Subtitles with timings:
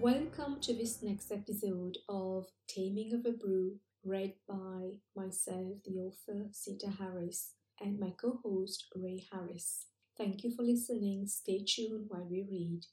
[0.00, 6.46] Welcome to this next episode of Taming of a Brew, read by myself, the author
[6.52, 9.88] Sita Harris, and my co host Ray Harris.
[10.16, 11.26] Thank you for listening.
[11.26, 12.86] Stay tuned while we read.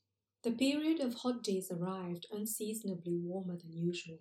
[0.43, 4.19] The period of hot days arrived unseasonably warmer than usual.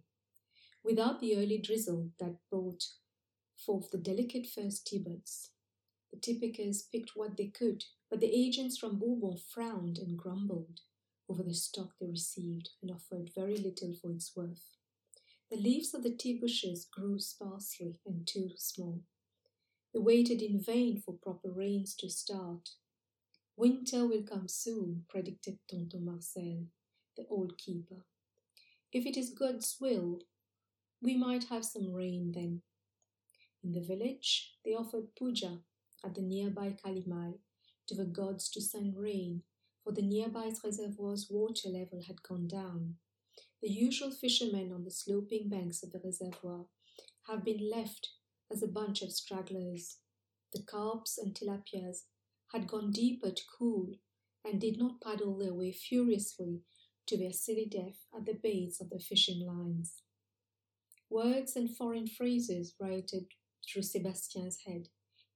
[0.84, 2.84] Without the early drizzle that brought
[3.56, 5.50] forth the delicate first tea buds,
[6.12, 10.82] the tippickers picked what they could, but the agents from Bourbon frowned and grumbled
[11.28, 14.76] over the stock they received and offered very little for its worth.
[15.50, 19.02] The leaves of the tea bushes grew sparsely and too small.
[19.92, 22.70] They waited in vain for proper rains to start.
[23.56, 26.66] Winter will come soon, predicted Tonton Marcel,
[27.16, 28.04] the old keeper.
[28.92, 30.20] If it is God's will,
[31.00, 32.62] we might have some rain then.
[33.62, 35.60] In the village, they offered puja
[36.04, 37.34] at the nearby Kalimai
[37.86, 39.42] to the gods to send rain,
[39.86, 42.96] for the nearby reservoir's water level had gone down.
[43.62, 46.64] The usual fishermen on the sloping banks of the reservoir
[47.28, 48.08] have been left
[48.50, 49.98] as a bunch of stragglers.
[50.52, 52.06] The carps and tilapias
[52.52, 53.92] had gone deeper to cool
[54.44, 56.62] and did not paddle their way furiously
[57.06, 60.02] to their silly death at the baits of the fishing lines.
[61.08, 63.26] Words and foreign phrases rioted
[63.64, 64.88] through Sebastian's head.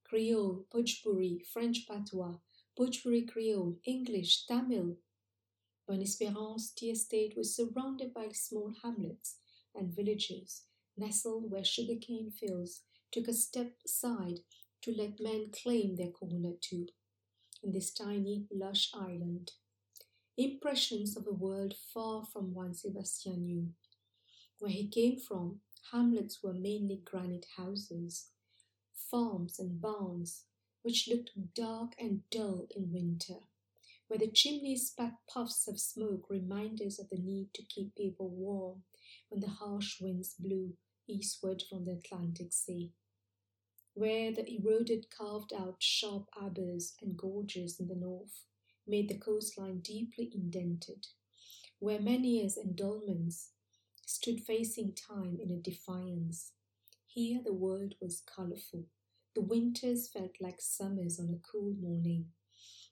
[0.04, 2.38] Creole, Bhojpuri, French patois,
[2.78, 4.96] Bhojpuri Creole, English, Tamil.
[5.86, 9.38] Bonne Espérance tea estate was surrounded by small hamlets
[9.74, 10.64] and villages,
[10.96, 14.40] nestled where sugarcane fields took a step aside
[14.82, 16.86] to let men claim their corner too,
[17.62, 19.52] in this tiny, lush island.
[20.36, 23.68] Impressions of a world far from one Sebastian knew.
[24.60, 28.28] Where he came from, hamlets were mainly granite houses,
[28.94, 30.44] farms and barns,
[30.82, 33.40] which looked dark and dull in winter,
[34.08, 38.82] where the chimneys spat puffs of smoke, reminders of the need to keep people warm
[39.28, 40.74] when the harsh winds blew
[41.06, 42.92] eastward from the Atlantic Sea,
[43.94, 48.44] where the eroded carved out sharp abers and gorges in the north
[48.86, 51.06] made the coastline deeply indented,
[51.78, 53.50] where menhirs and dolmens
[54.06, 56.52] stood facing time in a defiance.
[57.06, 58.86] Here the world was colorful.
[59.34, 62.26] The winters felt like summers on a cool morning.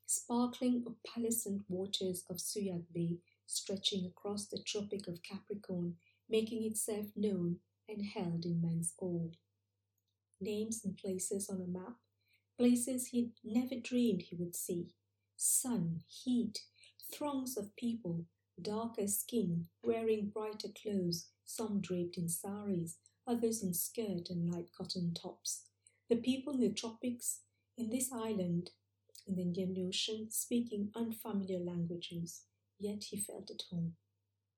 [0.06, 5.96] Sparkling opalescent waters of Souillac Bay stretching across the Tropic of Capricorn,
[6.28, 9.30] making itself known and held in men's awe.
[10.40, 11.96] Names and places on a map,
[12.56, 14.94] places he'd never dreamed he would see.
[15.36, 16.60] Sun, heat,
[17.12, 18.26] throngs of people,
[18.60, 25.14] darker skin, wearing brighter clothes, some draped in saris, others in skirt and light cotton
[25.14, 25.62] tops.
[26.08, 27.40] The people in the tropics,
[27.76, 28.70] in this island,
[29.26, 32.44] in the Indian Ocean, speaking unfamiliar languages,
[32.78, 33.96] yet he felt at home.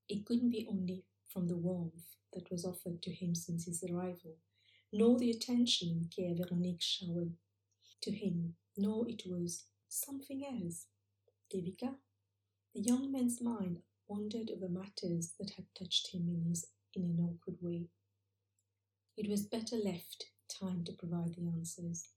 [0.09, 4.37] It couldn't be only from the warmth that was offered to him since his arrival,
[4.93, 7.34] nor the attention care Veronique showered
[8.03, 10.87] to him, nor it was something else.
[11.53, 11.97] Devika,
[12.77, 17.19] the young man's mind wandered over matters that had touched him in, his, in an
[17.19, 17.88] awkward way.
[19.17, 22.09] It was better left time to provide the answers.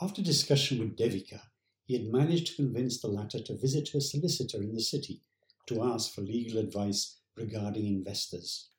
[0.00, 1.40] After discussion with Devika,
[1.84, 5.22] he had managed to convince the latter to visit her solicitor in the city
[5.66, 8.70] to ask for legal advice regarding investors.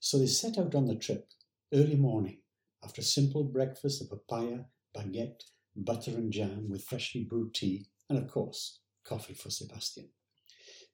[0.00, 1.28] So they set out on the trip
[1.72, 2.38] early morning
[2.84, 4.60] after a simple breakfast of papaya,
[4.96, 5.42] baguette,
[5.76, 10.08] butter and jam with freshly brewed tea, and of course, coffee for Sebastian.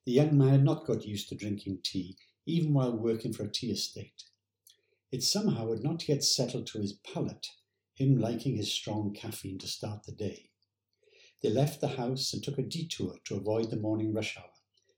[0.05, 3.51] The young man had not got used to drinking tea, even while working for a
[3.51, 4.23] tea estate.
[5.11, 7.47] It somehow had not yet settled to his palate,
[7.93, 10.51] him liking his strong caffeine to start the day.
[11.41, 14.51] They left the house and took a detour to avoid the morning rush hour.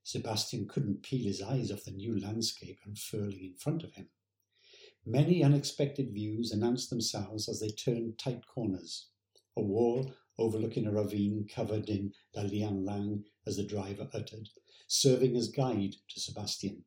[0.03, 4.09] Sebastian couldn't peel his eyes off the new landscape unfurling in front of him.
[5.05, 9.09] Many unexpected views announced themselves as they turned tight corners.
[9.57, 14.49] A wall overlooking a ravine covered in la liang lang, as the driver uttered,
[14.87, 16.85] serving as guide to Sebastian.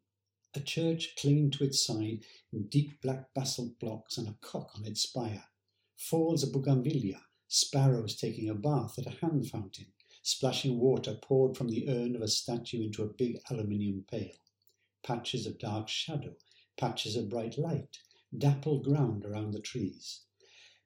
[0.52, 4.84] A church clinging to its side in deep black basalt blocks and a cock on
[4.84, 5.44] its spire.
[5.96, 9.92] Falls of bougainvillea, sparrows taking a bath at a hand fountain,
[10.22, 14.34] splashing water poured from the urn of a statue into a big aluminium pail.
[15.04, 16.34] Patches of dark shadow,
[16.76, 18.00] patches of bright light,
[18.36, 20.22] dappled ground around the trees.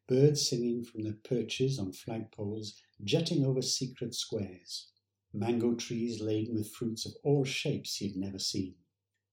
[0.06, 4.88] Birds singing from their perches on flagpoles, jutting over secret squares
[5.32, 8.76] mango trees laden with fruits of all shapes he had never seen.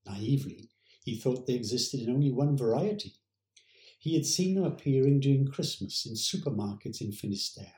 [0.05, 0.69] Naively,
[1.03, 3.15] he thought they existed in only one variety.
[3.99, 7.73] He had seen them appearing during Christmas in supermarkets in Finisterre.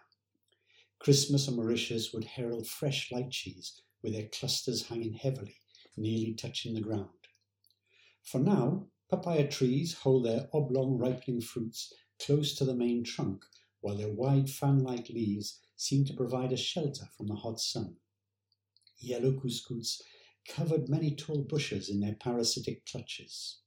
[0.99, 5.57] Christmas on Mauritius would herald fresh lychees with their clusters hanging heavily,
[5.97, 7.09] nearly touching the ground.
[8.23, 13.43] For now, papaya trees hold their oblong ripening fruits close to the main trunk,
[13.81, 17.97] while their wide fan like leaves seem to provide a shelter from the hot sun.
[18.97, 20.01] Yellow cuscus
[20.47, 23.59] covered many tall bushes in their parasitic clutches.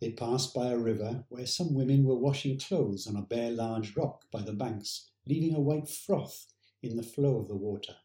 [0.00, 3.96] They passed by a river where some women were washing clothes on a bare large
[3.96, 6.46] rock by the banks, leaving a white froth
[6.82, 7.96] in the flow of the water.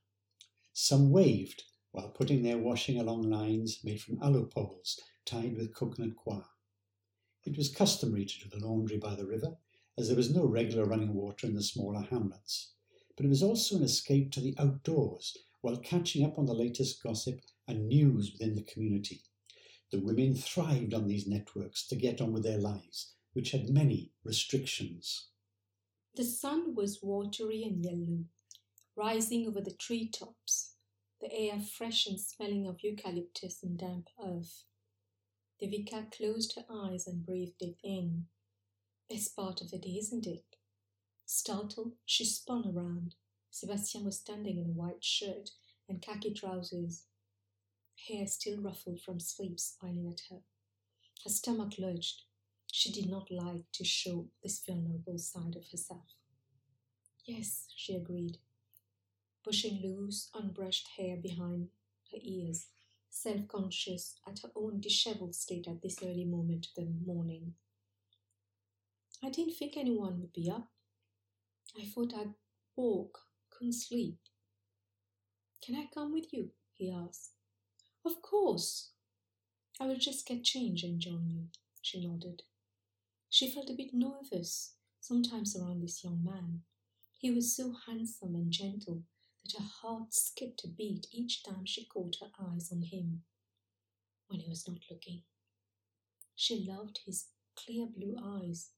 [0.74, 6.16] Some waved while putting their washing along lines made from aloe poles tied with coconut
[6.16, 6.46] coir.
[7.44, 9.58] It was customary to do the laundry by the river,
[9.98, 12.74] as there was no regular running water in the smaller hamlets,
[13.16, 17.02] but it was also an escape to the outdoors while catching up on the latest
[17.02, 19.22] gossip and news within the community.
[19.92, 24.12] The women thrived on these networks to get on with their lives, which had many
[24.24, 25.30] restrictions.
[26.16, 28.26] The sun was watery and yellow,
[28.96, 30.74] rising over the tree tops,
[31.22, 34.66] the air fresh and smelling of eucalyptus and damp earth.
[35.62, 38.28] Devika closed her eyes and breathed it in.
[39.10, 40.58] Best part of the day, isn't it?
[41.26, 43.16] Startled, she spun around.
[43.50, 45.50] Sebastian was standing in a white shirt
[45.90, 47.04] and khaki trousers,
[48.08, 50.42] hair still ruffled from sleep, smiling at her.
[51.24, 52.24] Her stomach lurched.
[52.72, 56.16] She did not like to show this vulnerable side of herself.
[57.26, 58.38] Yes, she agreed,
[59.44, 61.70] pushing loose, unbrushed hair behind
[62.12, 62.68] her ears,
[63.10, 67.56] self conscious at her own dishevelled state at this early moment of the morning.
[69.24, 70.70] I didn't think anyone would be up.
[71.78, 72.34] I thought I'd
[72.76, 74.20] walk, couldn't sleep.
[75.62, 76.52] Can I come with you?
[76.76, 77.37] he asked.
[78.08, 78.92] Of course.
[79.82, 81.48] I will just get changed and join you,
[81.82, 82.44] she nodded.
[83.30, 86.62] She felt a bit nervous sometimes around this young man.
[87.20, 89.04] He was so handsome and gentle
[89.44, 93.24] that her heart skipped a beat each time she caught her eyes on him
[94.30, 95.24] when he was not looking.
[96.34, 97.26] She loved his
[97.58, 98.70] clear blue eyes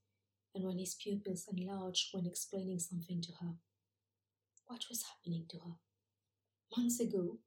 [0.55, 3.53] and when his pupils enlarged when explaining something to her.
[4.65, 5.75] What was happening to her?
[6.75, 7.37] Months ago,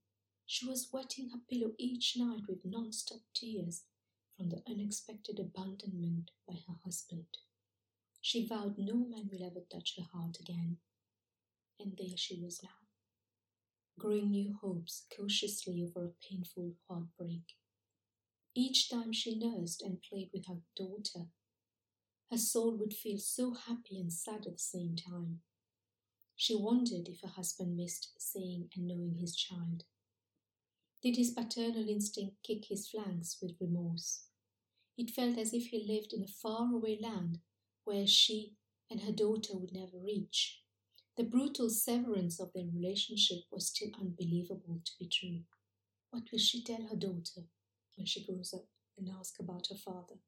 [0.53, 3.85] she was wetting her pillow each night with non stop tears
[4.37, 7.39] from the unexpected abandonment by her husband.
[8.21, 10.77] She vowed no man will ever touch her heart again.
[11.81, 12.85] And there she was now,
[13.99, 17.55] growing new hopes cautiously over a painful heartbreak.
[18.55, 21.29] Each time she nursed and played with her daughter,
[22.31, 25.41] her soul would feel so happy and sad at the same time.
[26.37, 29.85] She wondered if her husband missed seeing and knowing his child.
[31.03, 34.27] Did his paternal instinct kick his flanks with remorse?
[34.97, 37.41] It felt as if he lived in a faraway land
[37.83, 38.55] where she
[38.89, 40.63] and her daughter would never reach.
[41.17, 45.41] The brutal severance of their relationship was still unbelievable to be true.
[46.11, 47.49] What will she tell her daughter
[47.97, 48.67] when she grows up
[48.97, 50.21] and ask about her father?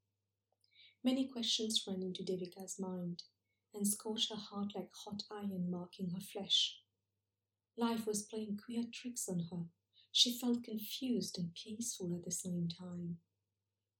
[1.04, 3.22] Many questions ran into Devika's mind
[3.72, 6.80] and scorched her heart like hot iron marking her flesh.
[7.76, 9.66] Life was playing queer tricks on her
[10.16, 13.16] she felt confused and peaceful at the same time.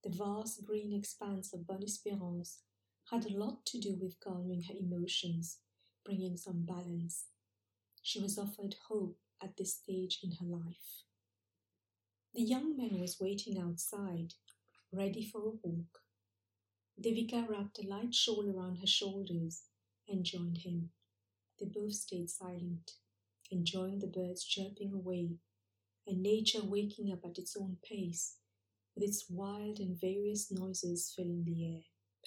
[0.01, 2.59] The vast green expanse of Bonne Espérance
[3.11, 5.57] had a lot to do with calming her emotions,
[6.05, 7.25] bringing some balance.
[8.01, 11.03] She was offered hope at this stage in her life.
[12.33, 14.35] The young man was waiting outside,
[14.93, 15.99] ready for a walk.
[16.97, 19.63] Devika wrapped a light shawl around her shoulders
[20.07, 20.91] and joined him.
[21.59, 22.93] They both stayed silent,
[23.51, 25.39] enjoying the birds chirping away
[26.07, 28.37] and nature waking up at its own pace,
[28.95, 31.81] with its wild and various noises filling the air.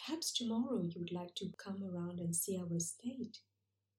[0.05, 3.39] Perhaps tomorrow you would like to come around and see our estate.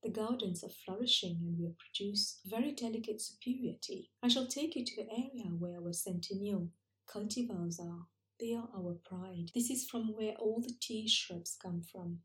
[0.02, 4.10] The gardens are flourishing and we produce very delicate superior tea.
[4.24, 6.70] I shall take you to the area where our centennial
[7.14, 8.08] cultivars are.
[8.40, 9.52] They are our pride.
[9.54, 12.20] This is from where all the tea shrubs come from.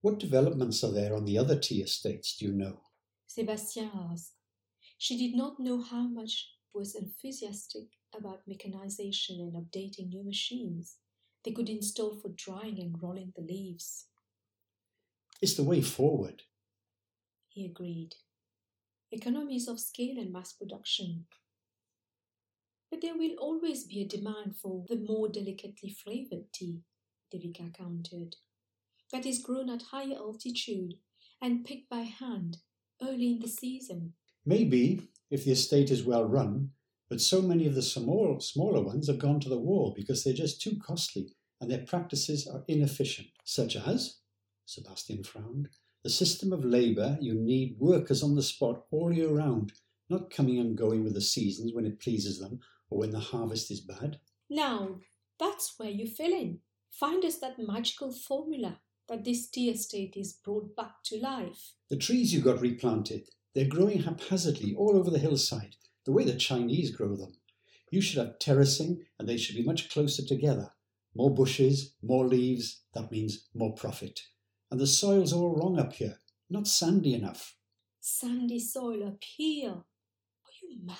[0.00, 2.78] What developments are there on the other tea estates, do you know?
[3.26, 4.34] Sebastian asked.
[4.96, 10.98] She did not know how much was enthusiastic about mechanization and updating new machines
[11.44, 14.06] they could install for drying and rolling the leaves.
[15.40, 16.42] It's the way forward,
[17.48, 18.16] he agreed.
[19.10, 21.26] Economies of scale and mass production.
[22.90, 26.82] But there will always be a demand for the more delicately flavored tea,
[27.32, 28.36] Devika countered,
[29.12, 30.94] that is grown at higher altitude
[31.40, 32.58] and picked by hand
[33.00, 34.14] early in the season.
[34.48, 36.70] Maybe if the estate is well run,
[37.10, 40.32] but so many of the small, smaller ones have gone to the wall because they're
[40.32, 44.20] just too costly and their practices are inefficient, such as,
[44.64, 45.68] Sebastian frowned,
[46.02, 49.74] the system of labour you need workers on the spot all year round,
[50.08, 53.70] not coming and going with the seasons when it pleases them, or when the harvest
[53.70, 54.18] is bad.
[54.48, 55.00] Now,
[55.38, 56.60] that's where you fill in.
[56.90, 61.74] Find us that magical formula that this tea estate is brought back to life.
[61.90, 66.36] The trees you got replanted, they're growing haphazardly all over the hillside, the way the
[66.36, 67.32] Chinese grow them.
[67.90, 70.72] You should have terracing and they should be much closer together.
[71.14, 74.20] More bushes, more leaves, that means more profit.
[74.70, 76.18] And the soil's all wrong up here,
[76.50, 77.56] not sandy enough.
[78.00, 79.70] Sandy soil up here?
[79.70, 80.96] Are you mad?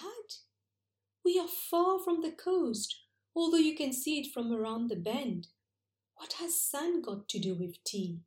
[1.24, 3.02] We are far from the coast,
[3.36, 5.48] although you can see it from around the bend.
[6.14, 8.22] What has sand got to do with tea?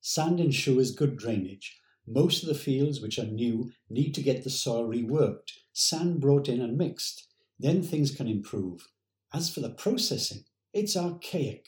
[0.00, 1.80] Sand ensures good drainage.
[2.06, 6.48] Most of the fields which are new need to get the soil reworked, sand brought
[6.48, 7.28] in and mixed.
[7.58, 8.88] Then things can improve.
[9.32, 11.66] As for the processing, it's archaic.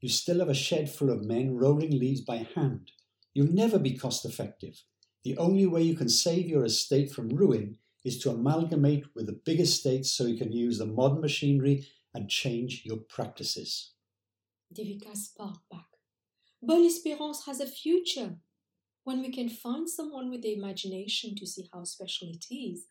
[0.00, 2.90] You still have a shed full of men rolling leaves by hand.
[3.32, 4.82] You'll never be cost effective.
[5.22, 9.40] The only way you can save your estate from ruin is to amalgamate with the
[9.44, 13.92] big estates so you can use the modern machinery and change your practices.
[14.74, 15.86] Devika sparked back.
[16.62, 18.36] Bonne Espérance has a future.
[19.04, 22.86] When we can find someone with the imagination to see how special it is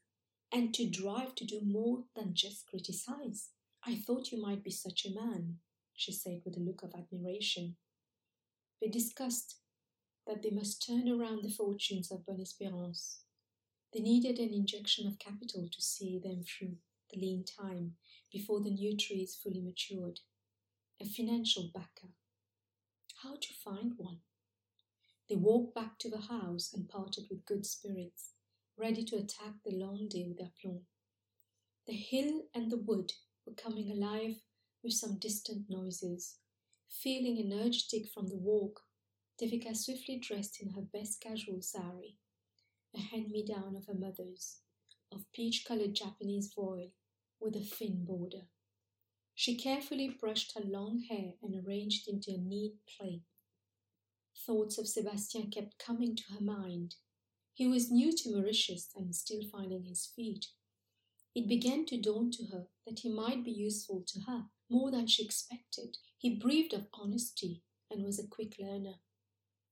[0.52, 3.50] and to drive to do more than just criticize.
[3.86, 5.58] I thought you might be such a man,
[5.94, 7.76] she said with a look of admiration.
[8.82, 9.58] They discussed
[10.26, 13.20] that they must turn around the fortunes of Bonne Espérance.
[13.94, 16.78] They needed an injection of capital to see them through
[17.12, 17.94] the lean time
[18.32, 20.20] before the new tree is fully matured
[21.02, 22.10] a financial backer.
[23.24, 24.20] How to find one?
[25.30, 28.32] They walked back to the house and parted with good spirits,
[28.76, 30.88] ready to attack the long day with aplomb.
[31.86, 33.14] The hill and the wood
[33.46, 34.38] were coming alive
[34.84, 36.38] with some distant noises.
[36.90, 38.82] Feeling energetic from the walk,
[39.40, 42.18] Devika swiftly dressed in her best casual sari,
[42.96, 44.62] a hand-me-down of her mother's,
[45.12, 46.92] of peach-colored Japanese voile
[47.40, 48.48] with a thin border.
[49.36, 53.22] She carefully brushed her long hair and arranged it into a neat plait.
[54.50, 56.96] Thoughts of Sebastian kept coming to her mind.
[57.54, 60.48] He was new to Mauritius and still finding his feet.
[61.36, 65.06] It began to dawn to her that he might be useful to her more than
[65.06, 65.98] she expected.
[66.18, 68.96] He breathed of honesty and was a quick learner.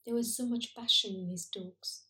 [0.05, 2.03] There was so much passion in his talks.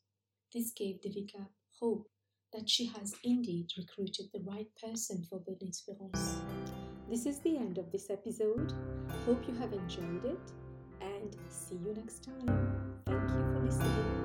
[0.54, 1.48] This gave Devika
[1.80, 2.10] hope
[2.52, 6.42] that she has indeed recruited the right person for Bonne Espérance.
[7.10, 8.74] This is the end of this episode.
[9.26, 10.52] Hope you have enjoyed it
[11.36, 12.94] and see you next time.
[13.06, 14.17] Thank you for listening.